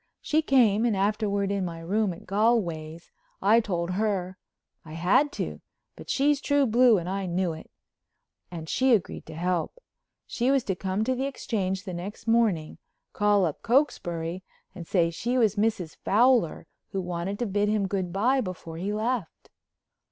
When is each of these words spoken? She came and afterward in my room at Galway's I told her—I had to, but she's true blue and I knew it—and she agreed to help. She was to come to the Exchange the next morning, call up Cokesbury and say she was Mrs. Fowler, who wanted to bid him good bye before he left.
She 0.19 0.41
came 0.41 0.83
and 0.83 0.97
afterward 0.97 1.51
in 1.51 1.63
my 1.63 1.77
room 1.79 2.11
at 2.11 2.25
Galway's 2.25 3.11
I 3.39 3.59
told 3.59 3.91
her—I 3.91 4.93
had 4.93 5.31
to, 5.33 5.61
but 5.95 6.09
she's 6.09 6.41
true 6.41 6.65
blue 6.65 6.97
and 6.97 7.07
I 7.07 7.27
knew 7.27 7.53
it—and 7.53 8.67
she 8.67 8.93
agreed 8.95 9.27
to 9.27 9.35
help. 9.35 9.77
She 10.25 10.49
was 10.49 10.63
to 10.63 10.75
come 10.75 11.03
to 11.03 11.13
the 11.13 11.27
Exchange 11.27 11.83
the 11.83 11.93
next 11.93 12.25
morning, 12.27 12.79
call 13.13 13.45
up 13.45 13.61
Cokesbury 13.61 14.41
and 14.73 14.87
say 14.87 15.11
she 15.11 15.37
was 15.37 15.55
Mrs. 15.55 15.95
Fowler, 16.03 16.65
who 16.93 16.99
wanted 16.99 17.37
to 17.37 17.45
bid 17.45 17.69
him 17.69 17.87
good 17.87 18.11
bye 18.11 18.41
before 18.41 18.77
he 18.77 18.91
left. 18.91 19.51